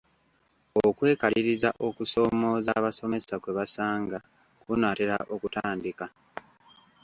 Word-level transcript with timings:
Okwekaliriza 0.87 1.69
okusoomooza 1.87 2.69
abasomesa 2.79 3.35
kwe 3.43 3.51
basanga 3.57 4.17
kunaatera 4.61 5.15
okutandika. 5.33 6.05